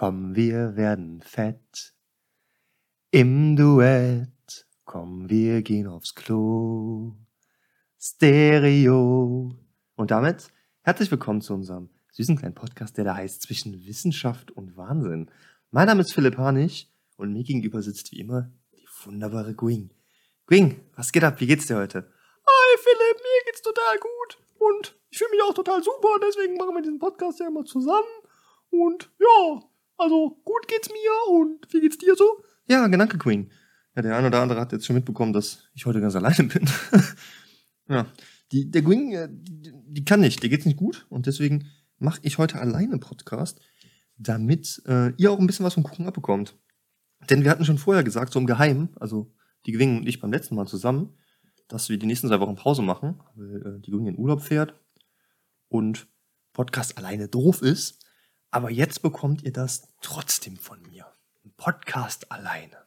[0.00, 1.92] Komm, wir werden fett.
[3.10, 4.64] Im Duett.
[4.84, 7.16] Komm, wir gehen aufs Klo.
[7.98, 9.56] Stereo.
[9.96, 14.76] Und damit herzlich willkommen zu unserem süßen kleinen Podcast, der da heißt Zwischen Wissenschaft und
[14.76, 15.32] Wahnsinn.
[15.72, 19.90] Mein Name ist Philipp Harnig und mir gegenüber sitzt wie immer die wunderbare Gwing.
[20.46, 21.40] Gwing, was geht ab?
[21.40, 22.08] Wie geht's dir heute?
[22.46, 26.76] Hi Philipp, mir geht's total gut und ich fühle mich auch total super, deswegen machen
[26.76, 28.06] wir diesen Podcast ja immer zusammen.
[28.70, 29.62] Und ja,
[29.98, 32.42] also gut geht's mir und wie geht's dir so?
[32.66, 33.50] Ja, danke, Queen.
[33.96, 36.68] Ja, der eine oder andere hat jetzt schon mitbekommen, dass ich heute ganz alleine bin.
[37.88, 38.06] ja,
[38.52, 41.66] die, der Queen, äh, die, die, kann nicht, der geht's nicht gut und deswegen
[41.98, 43.60] mache ich heute alleine Podcast,
[44.16, 46.56] damit äh, ihr auch ein bisschen was vom Kuchen abbekommt.
[47.28, 49.32] Denn wir hatten schon vorher gesagt, so im Geheimen, also
[49.66, 51.16] die Gewing und ich beim letzten Mal zusammen,
[51.66, 54.74] dass wir die nächsten zwei Wochen Pause machen, weil äh, die Gewing in Urlaub fährt
[55.68, 56.06] und
[56.52, 58.04] Podcast alleine doof ist.
[58.50, 61.06] Aber jetzt bekommt ihr das trotzdem von mir.
[61.44, 62.86] Ein Podcast alleine.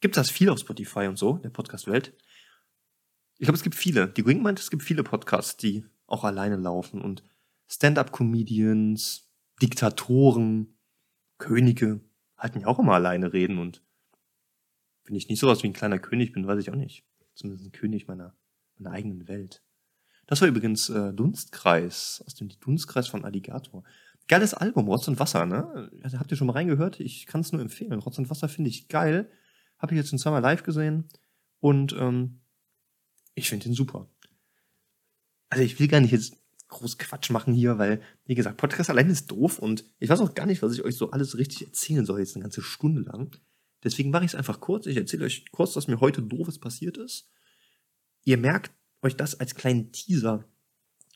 [0.00, 2.14] Gibt das viel auf Spotify und so, der Podcast-Welt?
[3.38, 4.08] Ich glaube, es gibt viele.
[4.08, 7.22] Die Wing meint, es gibt viele Podcasts, die auch alleine laufen und
[7.68, 10.78] Stand-up-Comedians, Diktatoren,
[11.38, 12.00] Könige
[12.38, 13.82] halten ja auch immer alleine reden und
[15.04, 17.04] wenn ich nicht sowas wie ein kleiner König bin, weiß ich auch nicht.
[17.34, 18.34] Zumindest ein König meiner,
[18.78, 19.62] meiner eigenen Welt.
[20.26, 23.84] Das war übrigens äh, Dunstkreis, aus dem Dunstkreis von Alligator.
[24.28, 25.90] Geiles Album, Rotz und Wasser, ne?
[26.18, 27.00] Habt ihr schon mal reingehört?
[27.00, 27.98] Ich kann es nur empfehlen.
[28.00, 29.30] Rotz und Wasser finde ich geil.
[29.78, 31.08] Habe ich jetzt schon zweimal live gesehen.
[31.60, 32.40] Und ähm,
[33.34, 34.08] ich finde ihn super.
[35.48, 36.36] Also ich will gar nicht jetzt
[36.68, 40.34] groß Quatsch machen hier, weil, wie gesagt, Podcast allein ist doof und ich weiß auch
[40.34, 43.36] gar nicht, was ich euch so alles richtig erzählen soll, jetzt eine ganze Stunde lang.
[43.84, 44.86] Deswegen mache ich es einfach kurz.
[44.86, 47.30] Ich erzähle euch kurz, was mir heute doofes passiert ist.
[48.24, 50.44] Ihr merkt euch das als kleinen Teaser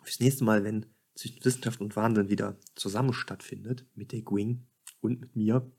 [0.05, 0.87] fürs nächste Mal, wenn
[1.21, 4.67] zwischen Wissenschaft und Wahnsinn wieder zusammen stattfindet, mit der Gwing
[5.01, 5.71] und mit mir.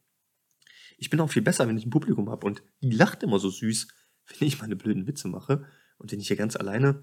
[0.98, 3.50] Ich bin auch viel besser, wenn ich ein Publikum habe und die lacht immer so
[3.50, 3.88] süß,
[4.40, 5.66] wenn ich meine blöden Witze mache
[5.98, 7.02] und wenn ich hier ganz alleine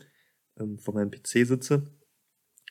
[0.57, 1.93] ähm, vor meinem PC sitze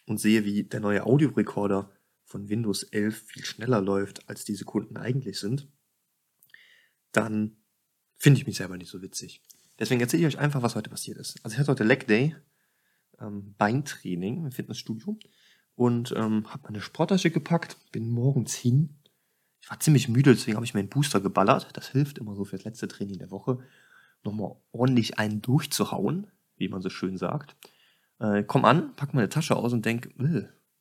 [0.06, 1.92] und sehe, wie der neue Audiorekorder
[2.24, 5.70] von Windows 11 viel schneller läuft, als die Sekunden eigentlich sind,
[7.12, 7.58] dann
[8.16, 9.44] finde ich mich selber nicht so witzig.
[9.80, 11.44] Deswegen erzähle ich euch einfach, was heute passiert ist.
[11.44, 12.36] Also ich hatte heute Leg Day,
[13.20, 15.18] ähm, Beintraining im Fitnessstudio
[15.78, 18.98] und ähm, habe meine Sporttasche gepackt, bin morgens hin.
[19.62, 21.70] Ich war ziemlich müde, deswegen habe ich mir einen Booster geballert.
[21.74, 23.60] Das hilft immer so für das letzte Training der Woche,
[24.24, 27.56] nochmal ordentlich einen durchzuhauen, wie man so schön sagt.
[28.20, 30.10] Äh, komm an, pack meine Tasche aus und denk,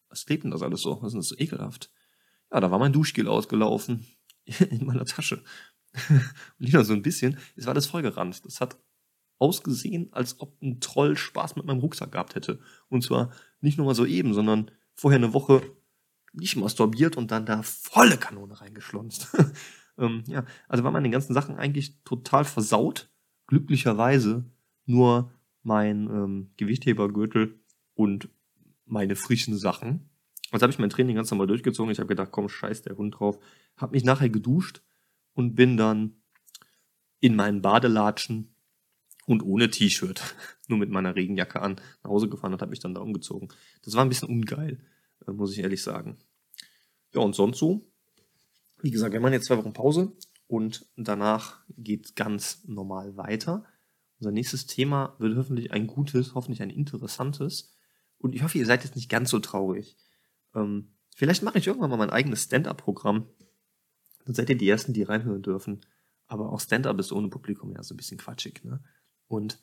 [0.09, 1.03] was klebt denn das alles so?
[1.03, 1.91] Was ist denn das so ekelhaft?
[2.51, 4.07] Ja, da war mein Duschgel ausgelaufen
[4.71, 5.45] in meiner Tasche.
[6.59, 8.47] und nur so ein bisschen, es war das vollgerannt.
[8.47, 8.79] Das hat
[9.39, 12.61] ausgesehen, als ob ein Troll Spaß mit meinem Rucksack gehabt hätte.
[12.89, 13.31] Und zwar
[13.61, 15.63] nicht nur mal so eben, sondern vorher eine Woche
[16.33, 19.37] nicht masturbiert und dann da volle Kanone reingeschlonzt.
[19.99, 23.11] ähm, ja, also war man den ganzen Sachen eigentlich total versaut.
[23.47, 24.45] Glücklicherweise
[24.87, 25.31] nur
[25.63, 27.61] mein ähm, Gewichthebergürtel
[27.95, 28.29] und
[28.85, 30.11] meine frischen Sachen.
[30.51, 31.91] Also habe ich mein Training ganz normal durchgezogen.
[31.91, 33.39] Ich habe gedacht, komm, scheiß der Hund drauf.
[33.77, 34.83] Habe mich nachher geduscht
[35.33, 36.17] und bin dann
[37.21, 38.55] in meinen Badelatschen
[39.27, 40.23] und ohne T-Shirt,
[40.69, 43.49] nur mit meiner Regenjacke an, nach Hause gefahren und habe mich dann da umgezogen.
[43.83, 44.81] Das war ein bisschen ungeil,
[45.27, 46.17] äh, muss ich ehrlich sagen.
[47.15, 47.91] Ja, und sonst so.
[48.83, 50.13] Wie gesagt, wir machen jetzt zwei Wochen Pause
[50.47, 53.65] und danach geht ganz normal weiter.
[54.19, 57.75] Unser nächstes Thema wird hoffentlich ein gutes, hoffentlich ein interessantes.
[58.19, 59.97] Und ich hoffe, ihr seid jetzt nicht ganz so traurig.
[60.55, 63.27] Ähm, vielleicht mache ich irgendwann mal mein eigenes Stand-up-Programm.
[64.25, 65.85] Dann seid ihr die Ersten, die reinhören dürfen.
[66.27, 68.65] Aber auch Stand-up ist ohne Publikum ja so ein bisschen quatschig.
[68.65, 68.83] Ne?
[69.29, 69.63] Und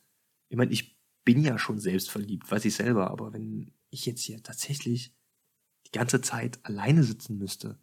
[0.49, 4.23] ich meine, ich bin ja schon selbst verliebt, weiß ich selber, aber wenn ich jetzt
[4.23, 5.13] hier tatsächlich
[5.87, 7.79] die ganze Zeit alleine sitzen müsste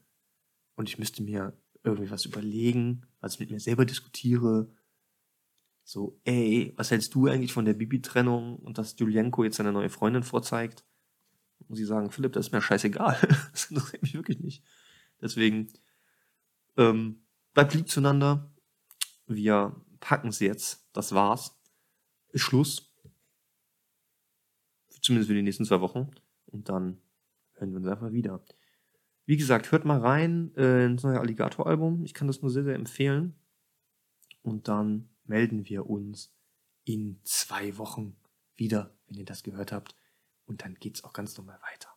[0.77, 4.71] und ich müsste mir irgendwie was überlegen, was ich mit mir selber diskutiere,
[5.85, 9.89] so, ey, was hältst du eigentlich von der Bibi-Trennung und dass Julienko jetzt seine neue
[9.89, 10.85] Freundin vorzeigt?
[11.69, 13.17] Muss ich sagen, Philipp, das ist mir scheißegal.
[13.53, 14.63] das interessiert mich wirklich nicht.
[15.21, 15.69] Deswegen,
[16.77, 17.23] ähm,
[17.55, 18.53] bleibt lieb zueinander.
[19.27, 20.89] Wir packen sie jetzt.
[20.93, 21.60] Das war's
[22.33, 22.93] ist Schluss.
[25.03, 26.11] Zumindest für die nächsten zwei Wochen.
[26.47, 27.01] Und dann
[27.55, 28.45] hören wir uns einfach wieder.
[29.27, 32.05] Wie gesagt, hört mal rein äh, ins neue Alligator-Album.
[32.05, 33.35] Ich kann das nur sehr, sehr empfehlen.
[34.43, 36.35] Und dann melden wir uns
[36.85, 38.17] in zwei Wochen
[38.57, 39.95] wieder, wenn ihr das gehört habt.
[40.47, 41.91] Und dann geht's auch ganz normal weiter.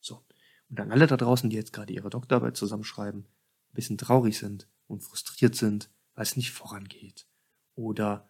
[0.00, 0.24] So.
[0.68, 4.68] Und dann alle da draußen, die jetzt gerade ihre Doktorarbeit zusammenschreiben, ein bisschen traurig sind
[4.86, 7.26] und frustriert sind, weil es nicht vorangeht.
[7.74, 8.29] Oder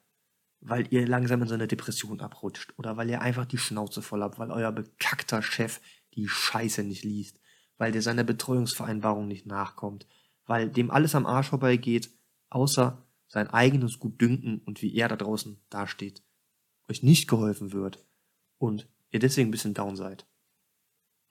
[0.60, 4.22] weil ihr langsam in so eine Depression abrutscht oder weil ihr einfach die Schnauze voll
[4.22, 5.80] habt, weil euer bekackter Chef
[6.14, 7.40] die Scheiße nicht liest,
[7.78, 10.06] weil der seiner Betreuungsvereinbarung nicht nachkommt,
[10.46, 12.10] weil dem alles am Arsch vorbeigeht,
[12.50, 16.22] außer sein eigenes Gutdünken und wie er da draußen dasteht,
[16.88, 18.04] euch nicht geholfen wird
[18.58, 20.26] und ihr deswegen ein bisschen down seid.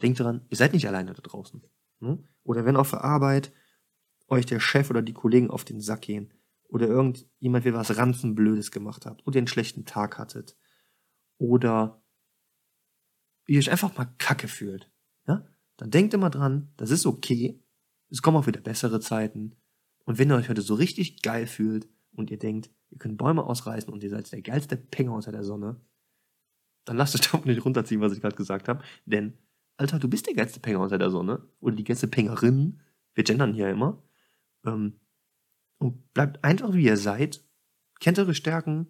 [0.01, 1.61] Denkt daran, ihr seid nicht alleine da draußen.
[1.99, 2.23] Ne?
[2.43, 3.51] Oder wenn auf der Arbeit
[4.27, 6.33] euch der Chef oder die Kollegen auf den Sack gehen
[6.69, 10.55] oder irgendjemand wieder was Ranzenblödes gemacht habt oder einen schlechten Tag hattet
[11.37, 12.01] oder
[13.47, 14.91] ihr euch einfach mal kacke fühlt,
[15.27, 15.45] ja?
[15.77, 17.59] dann denkt immer dran, das ist okay,
[18.09, 19.55] es kommen auch wieder bessere Zeiten.
[20.05, 23.43] Und wenn ihr euch heute so richtig geil fühlt und ihr denkt, ihr könnt Bäume
[23.43, 25.79] ausreißen und ihr seid der geilste Penger unter der Sonne,
[26.85, 29.37] dann lasst euch doch nicht runterziehen, was ich gerade gesagt habe, denn
[29.77, 32.81] Alter, du bist der geilste Penger unter der Sonne oder die geilste Pengerin,
[33.13, 34.03] wir gendern hier immer,
[34.65, 34.99] ähm,
[35.79, 37.43] und bleibt einfach wie ihr seid,
[37.99, 38.87] kennt eure Stärken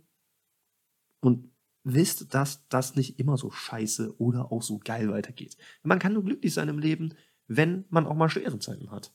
[1.21, 1.49] und
[1.83, 5.57] wisst, dass das nicht immer so scheiße oder auch so geil weitergeht.
[5.83, 7.13] Man kann nur glücklich sein im Leben,
[7.47, 9.13] wenn man auch mal schwere Zeiten hat.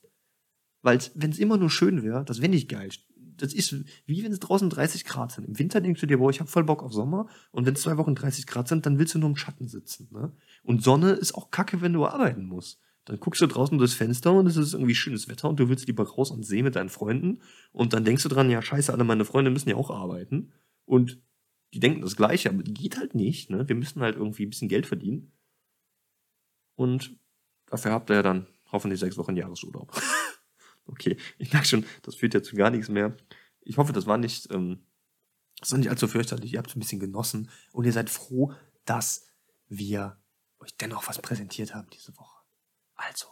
[0.83, 2.91] Weil wenn es immer nur schön wäre, das wäre nicht geil.
[3.37, 3.75] Das ist
[4.07, 5.45] wie wenn es draußen 30 Grad sind.
[5.45, 7.27] Im Winter denkst du dir, boah, ich habe voll Bock auf Sommer.
[7.51, 10.09] Und wenn es zwei Wochen 30 Grad sind, dann willst du nur im Schatten sitzen.
[10.13, 10.33] Ne?
[10.63, 12.81] Und Sonne ist auch kacke, wenn du arbeiten musst.
[13.05, 15.87] Dann guckst du draußen durchs Fenster und es ist irgendwie schönes Wetter und du willst
[15.87, 17.43] lieber raus und See mit deinen Freunden.
[17.73, 20.53] Und dann denkst du dran, ja, scheiße, alle meine Freunde müssen ja auch arbeiten.
[20.87, 21.21] Und
[21.75, 23.51] die denken das Gleiche, aber geht halt nicht.
[23.51, 23.69] Ne?
[23.69, 25.33] Wir müssen halt irgendwie ein bisschen Geld verdienen.
[26.77, 27.17] Und
[27.67, 29.93] dafür habt ihr ja dann hoffentlich sechs Wochen Jahresurlaub.
[30.87, 33.17] okay, ich merke schon, das führt ja zu gar nichts mehr.
[33.61, 34.87] Ich hoffe, das war nicht, ähm,
[35.61, 36.53] das war nicht allzu fürchterlich.
[36.53, 38.55] Ihr habt ein bisschen genossen und ihr seid froh,
[38.85, 39.27] dass
[39.69, 40.19] wir
[40.59, 42.44] euch dennoch was präsentiert haben diese Woche.
[42.95, 43.29] Also,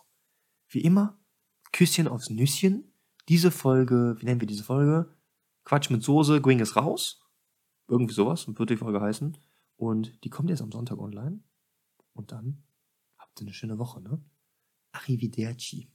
[0.68, 1.18] wie immer,
[1.72, 2.92] Küsschen aufs Nüsschen.
[3.28, 5.14] Diese Folge, wie nennen wir diese Folge?
[5.64, 7.20] Quatsch mit Soße, Going ist raus.
[7.88, 9.36] Irgendwie sowas, wird die Folge heißen.
[9.76, 11.42] Und die kommt jetzt am Sonntag online.
[12.12, 12.64] Und dann
[13.18, 14.22] habt ihr eine schöne Woche, ne?
[14.92, 15.90] Arrivederci.